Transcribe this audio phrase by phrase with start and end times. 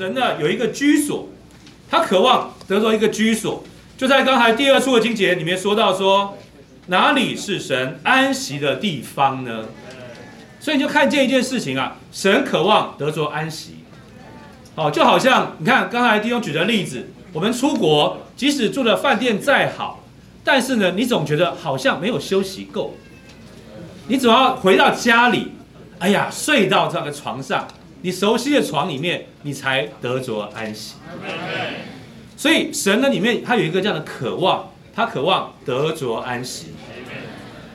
[0.00, 1.28] 神呢有一个居所，
[1.90, 3.62] 他渴望得着一个居所，
[3.98, 6.38] 就在刚才第二处的经节里面说到说，
[6.86, 9.66] 哪里是神安息的地方呢？
[10.58, 13.74] 所以你就看见一件事情啊，神渴望得着安息。
[14.74, 20.02] 好，就好像你看刚才弟兄举的例子，我们出国，即使住的饭店再好，
[20.42, 22.94] 但是呢，你总觉得好像没有休息够。
[24.08, 25.52] 你总要回到家里，
[25.98, 27.68] 哎呀，睡到这个床上，
[28.02, 30.94] 你熟悉的床里面，你才得着安息。
[32.36, 36.68] 所以神呢里面他有一个这样的渴望，他渴望得着安息。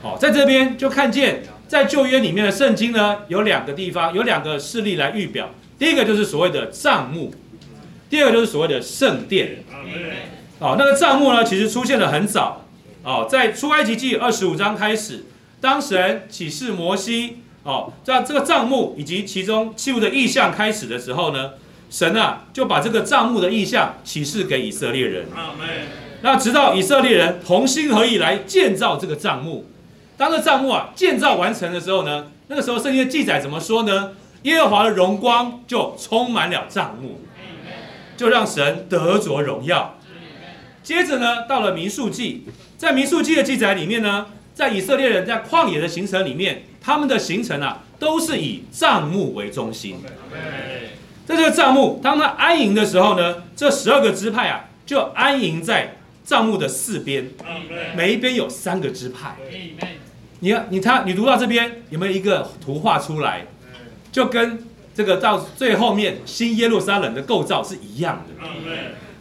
[0.02, 5.50] 好，在这边就看见在旧约里面的圣经呢，有两个地方，有两个事例来预表。
[5.78, 7.32] 第一个就是所谓的帐幕，
[8.08, 9.64] 第二个就是所谓的圣殿。
[10.58, 12.64] 哦，那个帐幕呢，其实出现的很早。
[13.02, 15.26] 哦，在出埃及记二十五章开始，
[15.60, 21.50] 当神启示摩西，哦，在这个帐幕以及其中器物的意象开始的时候呢，
[21.90, 25.26] 神啊就把这个帐幕的意象启示给以色列人。
[26.22, 29.66] 那直到以色列人同心合意来建造这个帐幕，
[30.16, 34.12] 当这帐幕啊建造完成的时候呢，那个时候圣经的记载怎么说呢？
[34.42, 37.20] 耶和华的荣光就充满了帐幕，
[38.16, 39.98] 就让神得着荣耀。
[40.84, 42.46] 接着呢，到了民数记，
[42.78, 49.96] 在民数记的记载里面呢，在以色列人在旷野的行程里面，他们的行程啊，都是以帐幕为中心。
[51.26, 57.28] 在这个帐幕，当他安营的时候呢，这十二个支派啊，就安营在帐幕的四边，
[57.96, 59.36] 每一边有三个支派。
[60.38, 63.46] 你看，你看，你读到这边有没有一个图画出来？
[64.12, 64.64] 就跟
[64.94, 68.44] 这个到最后面新耶路撒冷的构造是一样的。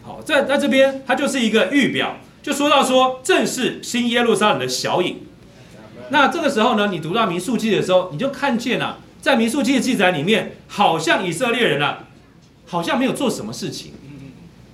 [0.04, 5.25] 好，在在这边它就是一个预表，就说到说正是新耶路撒冷的小影。
[6.10, 12.08] 那这个时候呢，你读到民数记的时候，你就看见了，在民数记的记载里面，好像以色列人啊，
[12.68, 13.94] 好像没有做什么事情，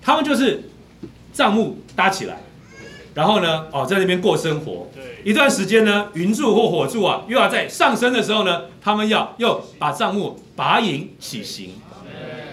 [0.01, 0.69] 他们就是
[1.31, 2.41] 帐幕搭起来，
[3.13, 4.89] 然后呢，哦，在那边过生活。
[5.23, 11.75] 一段时间呢，云柱或火柱啊，又要在上升的时候呢，他们要又把帐幕拔营起行，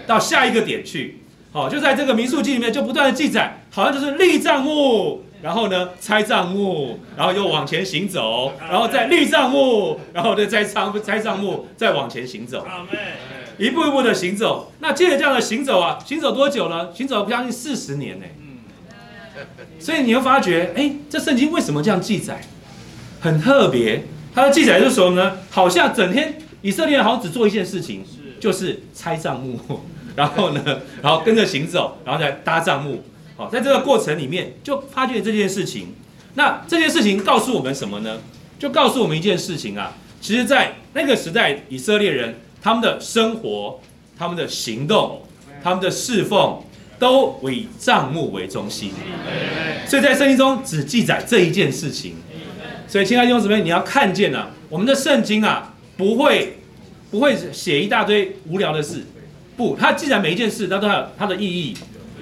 [0.05, 1.17] 到下一个点去。
[1.51, 12.65] 好，就在这个民宿记里面，就不断的记载，好像就是立帐幕，然后呢拆帐幕，然后又往前行走，然后再立帐幕，然后再拆帐拆帐幕，再往前行走，
[13.57, 14.71] 一步一步的行走。
[14.79, 16.89] 那借着这样的行走啊，行走多久呢？
[16.93, 18.25] 行走将近四十年呢。
[19.79, 22.41] 所以你会发觉，哎，这圣经为什么这样记载？
[23.21, 24.03] 很特别，
[24.35, 25.37] 它的记载是什么呢？
[25.49, 28.03] 好像整天以色列人好像只做一件事情，
[28.41, 29.57] 就是拆帐幕，
[30.15, 30.61] 然后呢，
[31.01, 33.01] 然后跟着行走，然后再搭帐幕。
[33.39, 35.93] 好，在这个过程里面就发觉这件事情。
[36.33, 38.19] 那这件事情告诉我们什么呢？
[38.59, 43.79] 就告诉我们一件事情啊，其实，在那个时代，以色列人他们的生活、
[44.17, 45.21] 他们的行动、
[45.63, 46.61] 他们的侍奉，
[46.99, 48.91] 都以账目为中心。
[49.87, 52.15] 所以在圣经中只记载这一件事情。
[52.89, 56.57] 所以，亲爱的弟兄姊妹，你要看见啊，我们的圣经啊，不会
[57.09, 59.05] 不会写一大堆无聊的事，
[59.55, 61.73] 不，它记载每一件事，它都有它的意义。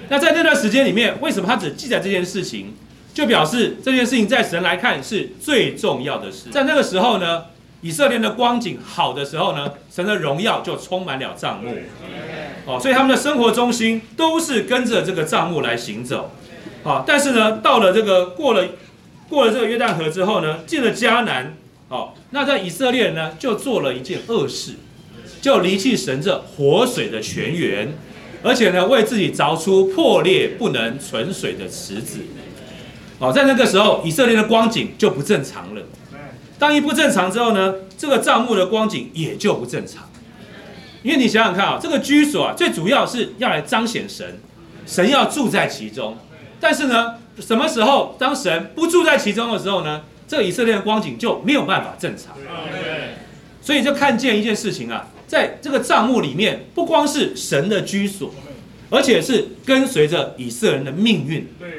[0.09, 2.73] 那在那段时间里面，为什么他只记载这件事情，
[3.13, 6.50] 就表示这件事情在神来看是最重要的事。
[6.51, 7.45] 在那个时候呢，
[7.81, 11.75] 以色列的光景好的时候呢，神的荣耀就充满了帐幕。
[12.66, 16.31] 哦，所以他们的生活中心都是跟着这个帐幕来行走。
[16.84, 18.66] 好，但是呢，到了这个过了。
[19.29, 21.53] 过了这个约旦河之后呢，进了迦南，
[21.89, 24.75] 哦，那在以色列人呢就做了一件恶事，
[25.41, 27.89] 就离弃神这活水的泉源，
[28.47, 32.19] 而且呢为自己凿出破裂不能存水的池子，
[33.19, 35.81] 哦，在那个时候以色列的光景就不正常了。
[36.57, 40.09] 当一不正常之后呢，这个帐幕的光景也就不正常，
[41.03, 44.40] 因为你想想看啊，这个居所啊最主要是要来彰显神，
[44.86, 46.18] 神要住在其中，
[46.59, 47.16] 但是呢。
[47.40, 50.02] 什么时候当神不住在其中的时候呢？
[50.28, 52.36] 这个以色列的光景就没有办法正常。
[53.62, 58.33] 所以就看见一件事情啊，在这个帐幕里面，不光是神的居所，
[58.89, 61.48] 而且是跟随着以色列人的命运。
[61.60, 61.69] 对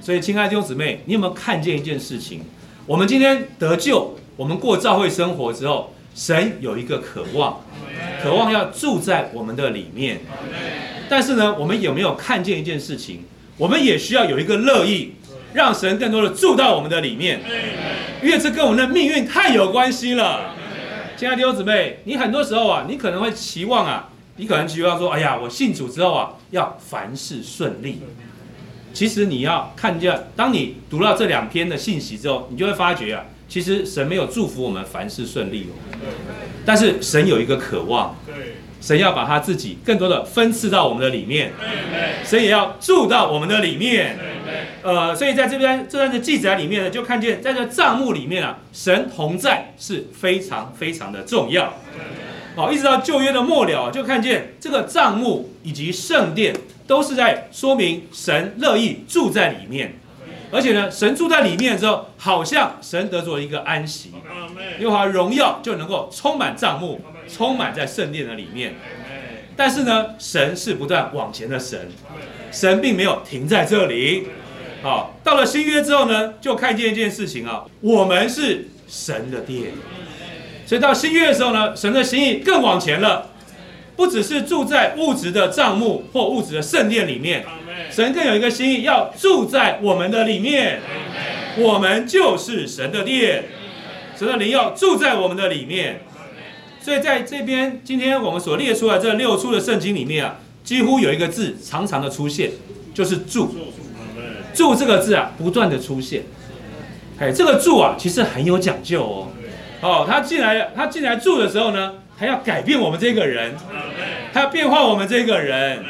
[0.00, 2.42] 所以，亲爱的弟兄姊妹，你有没有看见一件事情？
[2.86, 7.60] 我们今天得救，我们过教会生活之后，神有一个渴望，
[8.22, 10.20] 渴望要住在我们的里面。
[11.08, 13.24] 但是呢，我们有没有看见一件事情？
[13.56, 15.12] 我们也需要有一个乐意，
[15.54, 17.40] 让神更多的住到我们的里面，
[18.22, 20.54] 因为这跟我们的命运太有关系了。
[21.16, 28.00] 亲爱的弟兄姊妹，你很多时候啊，你可能会期望啊，你可能期望说，哎呀，我信主之后啊，要凡事顺利。
[28.92, 35.74] 其实你要看见，当你读到这两篇的信息之后，你就会发觉啊，其实神没有祝福我们凡事顺利哦，
[36.64, 38.16] 但是神有一个渴望，
[38.80, 41.52] 神要把他自己更多的分赐到我们的里面，
[42.24, 44.18] 神也要住到我们的里面。
[44.82, 51.72] 呃，所以在这边这段的记载里面呢，就看见在这账目里面啊，神同在是非常非常的重要。
[52.54, 56.54] 好，一直到旧约的末了，就看见这个账目以及圣殿
[56.86, 59.94] 都是在说明神乐意住在里面。
[60.52, 64.12] 而且呢，神住在里面之后，好像神得着一个安息，
[64.78, 68.76] 因为他荣耀就能够充满帐幕，充满在圣殿的里面。
[69.56, 71.88] 但是呢，神是不断往前的神，
[72.52, 74.28] 神并没有停在这里。
[74.80, 79.72] 好，到了新约之后呢，就看见一件事情啊，我们是神的殿。
[80.66, 83.30] 所以到新约的时候呢，神的心意更往前了，
[83.96, 87.44] 不只是住在物质的帐幕或物质的圣殿里面。
[87.90, 90.80] 神更有一个心意，要住在我们的里面，
[91.58, 93.44] 我们就是神的殿，
[94.18, 96.00] 神的灵要住在我们的里面。
[96.80, 102.50] 所以在这边，今天我们所列出来这六处的圣经里面啊，几乎有一个字常常的出现，
[102.92, 103.54] 就是“住”。
[104.54, 106.22] 住这个字啊，不断的出现。
[107.18, 109.28] 哎，这个住啊，其实很有讲究哦。
[109.84, 113.52] 哦，他进来，他进来住的时候呢，他要改变我们这个人，
[114.32, 115.84] 他要变化我们这个人。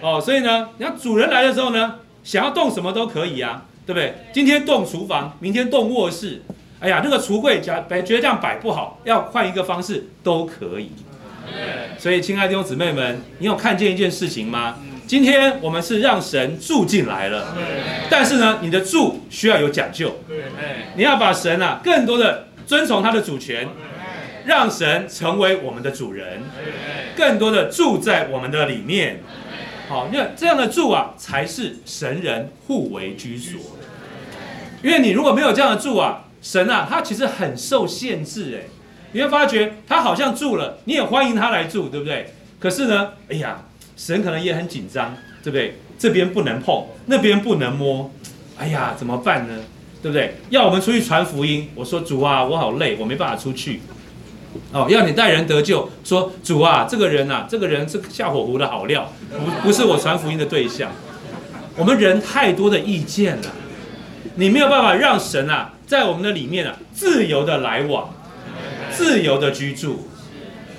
[0.00, 1.94] 哦，所以呢，你看主人来的时候呢，
[2.24, 4.14] 想要动什么都可以啊，对不对？
[4.32, 6.42] 今天动厨房，明天动卧室，
[6.80, 10.90] 哎呀，那个橱柜假摆觉得这样摆不好，要换一个方式都可以。
[11.98, 14.74] 所以，亲爱的弟兄姊妹们，你有看见一件事情吗？
[15.06, 17.54] 今天我们是让神住进来了，
[18.08, 20.16] 但是呢，你的住需要有讲究。
[20.94, 23.66] 你要把神啊，更多的遵从他的主权，
[24.44, 26.40] 让神成为我们的主人，
[27.16, 29.24] 更多的住在我们的里面。
[29.88, 33.60] 好，那这样的住啊，才是神人互为居所。
[34.84, 38.68] 因为你如果没有这样的住啊，神啊，他其实很受限制哎。
[39.10, 42.32] 你会发觉他好像住了，你也欢迎他来住，对不对？
[42.60, 43.64] 可是呢，哎呀，
[43.96, 45.76] 神可能也很紧张，对不对？
[45.98, 48.12] 这边不能碰，那边不能摸，
[48.56, 49.54] 哎呀，怎么办呢？
[50.02, 50.34] 对不对？
[50.50, 53.80] 要我们出去传福音，我说主啊，我好累，我没办法出去。
[54.72, 60.90] 哦，要你带人得救，说主啊，这个人呐，这个人是下火湖的好料，不不是我传福音的对象。
[61.76, 63.52] 我们人太多的意见了，
[64.34, 68.12] 你没有办法让神啊，在我们的里面啊，自由的来往，
[68.92, 70.08] 自由的居住。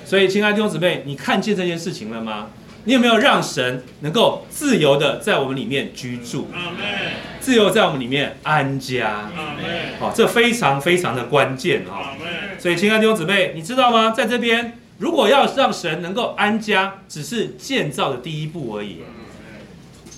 [0.04, 2.48] 所以，亲爱的弟兄姊妹，你看见这件事情了吗？
[2.84, 6.48] 你有没有让神能够自由的在我们里面居住？
[7.40, 9.30] 自由在我们里面安家。
[10.00, 12.16] 好，这非常非常的关键哈。
[12.58, 14.10] 所以，亲爱的弟兄姊妹，你知道吗？
[14.10, 18.98] 在这边，如果要让神能够安家，只是建造的第一步而已。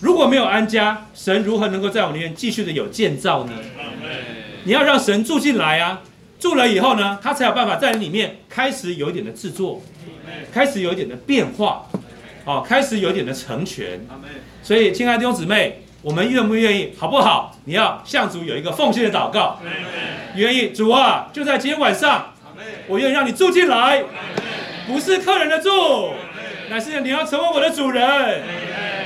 [0.00, 3.52] 如果没有安家，神如何能够在我们里面继续的有建造呢？
[4.64, 6.00] 你要让神住进来啊！
[6.40, 9.82] 住了以后呢，他才有办法在里面开始有一点的制作，
[10.52, 11.86] 开始有一点的变化，
[12.44, 14.00] 哦，开始有一点的成全。
[14.62, 15.80] 所以，亲爱的弟兄姊妹。
[16.04, 17.56] 我们愿不愿意，好不好？
[17.64, 19.58] 你要向主有一个奉献的祷告。
[20.34, 22.34] 愿意，主啊，就在今天晚上，
[22.88, 24.04] 我愿意让你住进来，
[24.86, 26.12] 不是客人的住，
[26.68, 28.42] 乃是你要成为我的主人，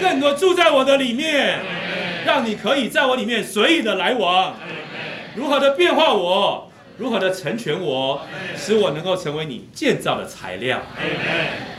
[0.00, 1.61] 更多住在我的里面，
[2.26, 4.56] 让你可以在我里面随意的来往，
[5.37, 6.68] 如何的变化我，
[6.99, 8.21] 如何的成全我，
[8.56, 10.83] 使我能够成为你建造的材料。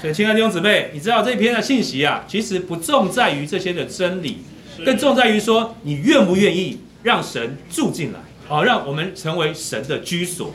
[0.02, 4.38] 所以，亲爱的弟兄姊妹，你知道这篇的信息啊，其实不重在于这些的真理。
[4.86, 10.54] 更重在于说，你愿不愿意让神住进来，好，让我们成为神的居所，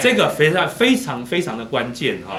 [0.00, 2.36] 这个非常非常非常的关键哈。